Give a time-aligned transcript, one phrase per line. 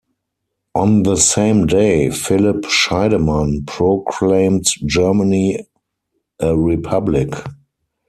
[0.73, 5.67] On the same day, Philipp Scheidemann proclaimed Germany
[6.39, 7.35] a republic.